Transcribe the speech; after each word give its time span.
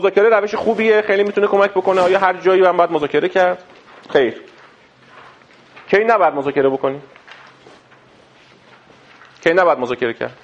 مذاکره 0.00 0.28
روش 0.28 0.54
خوبیه 0.54 1.02
خیلی 1.02 1.22
می‌تونه 1.22 1.46
کمک 1.46 1.70
بکنه. 1.70 2.00
آیا 2.00 2.18
هر 2.18 2.32
جایی 2.32 2.62
من 2.62 2.76
باید 2.76 2.90
مذاکره 2.90 3.28
کرد؟ 3.28 3.64
خیر. 4.08 4.40
کی 5.90 6.04
نباید 6.04 6.34
مذاکره 6.34 6.68
بکنی؟ 6.68 7.00
کی 9.42 9.50
نباید 9.50 9.78
مذاکره 9.78 10.12
کرد؟ 10.12 10.36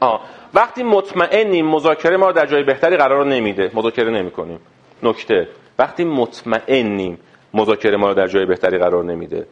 آه. 0.00 0.20
وقتی 0.54 0.82
مطمئنیم 0.82 1.66
مذاکره 1.66 2.16
ما 2.16 2.26
رو 2.26 2.32
در 2.32 2.46
جای 2.46 2.64
بهتری 2.64 2.96
قرار 2.96 3.26
نمیده 3.26 3.70
مذاکره 3.74 4.10
نمی 4.10 4.30
کنیم 4.30 4.60
نکته. 5.02 5.48
وقتی 5.78 6.04
مطمئنیم 6.04 7.18
مذاکره 7.54 7.96
ما 7.96 8.08
رو 8.08 8.14
در 8.14 8.26
جای 8.26 8.46
بهتری 8.46 8.78
قرار 8.78 9.04
نمیده. 9.04 9.46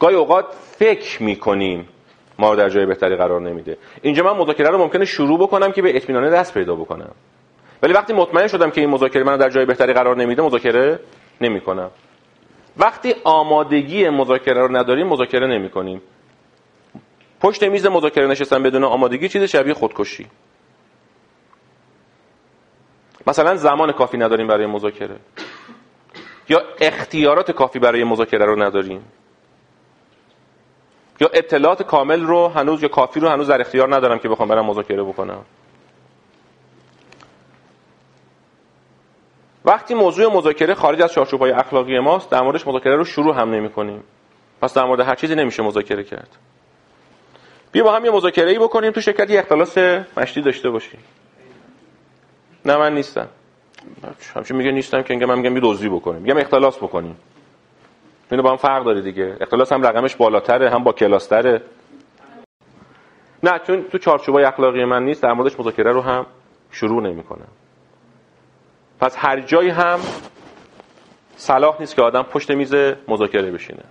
گاهی 0.00 0.14
اوقات 0.14 0.44
فکر 0.78 1.22
می‌کنیم 1.22 1.88
ما 2.38 2.50
رو 2.50 2.56
در 2.56 2.68
جای 2.68 2.86
بهتری 2.86 3.16
قرار 3.16 3.40
نمیده. 3.40 3.78
اینجا 4.02 4.24
من 4.24 4.36
مذاکره 4.42 4.68
رو 4.68 4.78
ممکنه 4.78 5.04
شروع 5.04 5.38
بکنم 5.38 5.72
که 5.72 5.82
به 5.82 5.96
اطمینان 5.96 6.30
دست 6.30 6.54
پیدا 6.54 6.74
بکنم. 6.74 7.10
ولی 7.82 7.92
وقتی 7.92 8.12
مطمئن 8.12 8.46
شدم 8.46 8.70
که 8.70 8.80
این 8.80 8.90
مذاکره 8.90 9.24
من 9.24 9.32
رو 9.32 9.38
در 9.38 9.50
جای 9.50 9.64
بهتری 9.66 9.92
قرار 9.92 10.16
نمیده 10.16 10.42
مذاکره 10.42 11.00
نمی‌کنم. 11.40 11.90
وقتی 12.76 13.14
آمادگی 13.24 14.08
مذاکره 14.08 14.60
رو 14.60 14.76
نداریم 14.76 15.06
مذاکره 15.06 15.46
نمی‌کنیم. 15.46 16.02
پشت 17.40 17.62
میز 17.62 17.86
مذاکره 17.86 18.26
نشستن 18.26 18.62
بدون 18.62 18.84
آمادگی 18.84 19.28
چیز 19.28 19.42
شبیه 19.42 19.74
خودکشی. 19.74 20.26
مثلا 23.26 23.56
زمان 23.56 23.92
کافی 23.92 24.18
نداریم 24.18 24.46
برای 24.46 24.66
مذاکره. 24.66 25.16
یا 26.50 26.62
اختیارات 26.80 27.50
کافی 27.50 27.78
برای 27.78 28.04
مذاکره 28.04 28.44
رو 28.44 28.62
نداریم 28.62 29.04
یا 31.20 31.28
اطلاعات 31.32 31.82
کامل 31.82 32.20
رو 32.20 32.48
هنوز 32.48 32.82
یا 32.82 32.88
کافی 32.88 33.20
رو 33.20 33.28
هنوز 33.28 33.48
در 33.48 33.60
اختیار 33.60 33.96
ندارم 33.96 34.18
که 34.18 34.28
بخوام 34.28 34.48
برم 34.48 34.66
مذاکره 34.66 35.02
بکنم؟ 35.02 35.44
وقتی 39.64 39.94
موضوع 39.94 40.36
مذاکره 40.36 40.74
خارج 40.74 41.02
از 41.02 41.12
چارچوب‌های 41.12 41.50
اخلاقی 41.50 41.98
ماست 41.98 42.30
در 42.30 42.40
موردش 42.40 42.66
مذاکره 42.66 42.96
رو 42.96 43.04
شروع 43.04 43.36
هم 43.36 43.50
نمی‌کنیم. 43.50 44.02
پس 44.62 44.74
در 44.74 44.84
مورد 44.84 45.00
هر 45.00 45.14
چیزی 45.14 45.34
نمیشه 45.34 45.62
مذاکره 45.62 46.04
کرد. 46.04 46.36
بیا 47.72 47.84
با 47.84 47.92
هم 47.96 48.04
یه 48.04 48.10
مذاکره 48.10 48.50
ای 48.50 48.58
بکنیم 48.58 48.92
تو 48.92 49.00
شرکت 49.00 49.30
یه 49.30 49.38
اختلاس 49.38 49.78
مشتی 50.16 50.40
داشته 50.40 50.70
باشیم. 50.70 51.00
نه 52.64 52.76
من 52.76 52.94
نیستم. 52.94 53.28
همچون 54.34 54.56
میگه 54.56 54.70
نیستم 54.70 55.02
که 55.02 55.14
من 55.14 55.38
میگم 55.38 55.54
یه 55.54 55.60
دزدی 55.62 55.88
بکنیم. 55.88 56.22
میگم 56.22 56.36
اختلاس 56.36 56.78
بکنیم. 56.78 57.16
اینو 58.30 58.42
با 58.42 58.50
هم 58.50 58.56
فرق 58.56 58.84
داره 58.84 59.00
دیگه. 59.00 59.36
اختلاس 59.40 59.72
هم 59.72 59.82
رقمش 59.82 60.16
بالاتره 60.16 60.70
هم 60.70 60.84
با 60.84 60.92
کلاستره 60.92 61.62
نه 63.42 63.58
چون 63.66 63.82
تو 63.82 63.98
چارچوبای 63.98 64.44
اخلاقی 64.44 64.84
من 64.84 65.04
نیست 65.04 65.22
در 65.22 65.32
موردش 65.32 65.60
مذاکره 65.60 65.92
رو 65.92 66.00
هم 66.00 66.26
شروع 66.70 67.02
نمی‌کنم. 67.02 67.48
پس 69.00 69.16
هر 69.18 69.40
جایی 69.40 69.68
هم 69.68 70.00
صلاح 71.36 71.76
نیست 71.80 71.96
که 71.96 72.02
آدم 72.02 72.22
پشت 72.22 72.50
میز 72.50 72.74
مذاکره 73.08 73.50
بشینه. 73.50 73.82